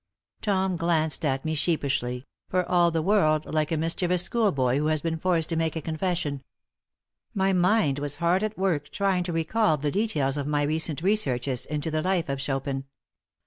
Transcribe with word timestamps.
Tom 0.41 0.77
glanced 0.77 1.23
at 1.23 1.45
me 1.45 1.53
sheepishly, 1.53 2.25
for 2.49 2.67
all 2.67 2.89
the 2.89 3.03
world 3.03 3.45
like 3.45 3.71
a 3.71 3.77
mischievous 3.77 4.23
schoolboy 4.23 4.77
who 4.79 4.87
has 4.87 4.99
been 5.03 5.19
forced 5.19 5.49
to 5.49 5.55
make 5.55 5.75
a 5.75 5.79
confession. 5.81 6.43
My 7.35 7.53
mind 7.53 7.99
was 7.99 8.15
hard 8.15 8.43
at 8.43 8.57
work 8.57 8.89
trying 8.89 9.21
to 9.25 9.31
recall 9.31 9.77
the 9.77 9.91
details 9.91 10.37
of 10.37 10.47
my 10.47 10.63
recent 10.63 11.03
researches 11.03 11.67
into 11.67 11.91
the 11.91 12.01
life 12.01 12.29
of 12.29 12.41
Chopin. 12.41 12.85